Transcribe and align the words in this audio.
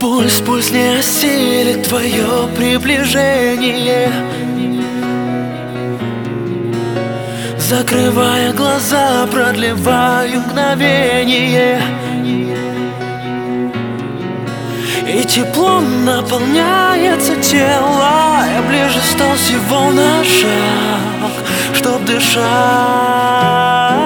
Пульс, 0.00 0.40
пульс 0.40 0.70
не 0.70 0.98
осилит 0.98 1.86
твое 1.86 2.48
приближение. 2.56 4.10
Закрывая 7.58 8.54
глаза, 8.54 9.26
продлеваю 9.30 10.40
мгновение. 10.40 11.82
И 15.06 15.22
теплом 15.24 16.06
наполняется 16.06 17.36
тело 17.36 18.42
Я 18.54 18.62
ближе 18.66 19.00
стал 19.02 19.34
всего 19.34 19.90
на 19.90 20.24
шаг, 20.24 21.32
чтоб 21.74 22.02
дышать. 22.06 23.99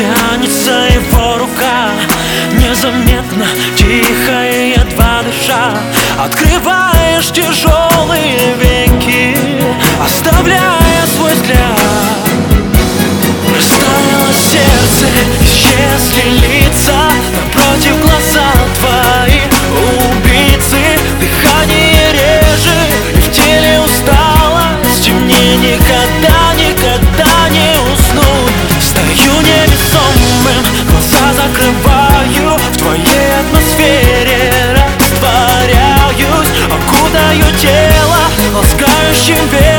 Тянется 0.00 0.88
его 0.94 1.36
рука. 1.36 1.90
Незаметно, 2.52 3.44
тихо 3.76 4.48
и 4.50 4.70
едва 4.70 5.22
дыша 5.22 5.76
Открываешь 6.18 7.30
тяжелые 7.30 8.54
веки 8.58 9.36
Оставляя 10.02 11.06
свой 11.06 11.34
взгляд. 11.34 11.78
Растаяло 13.54 14.32
сердце, 14.32 15.06
исчезли 15.42 16.30
лица 16.46 16.59
should 39.36 39.50
be 39.50 39.69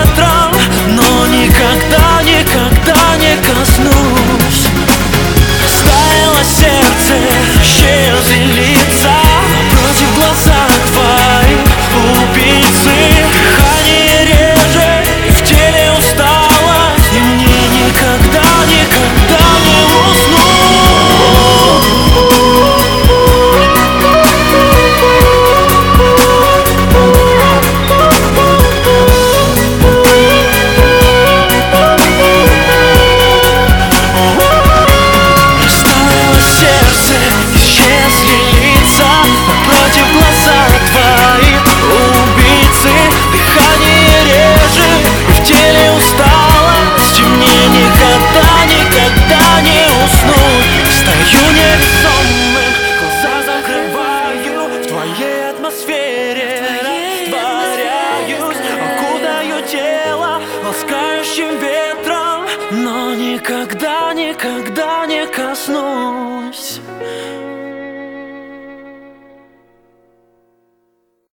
коснусь 65.32 66.71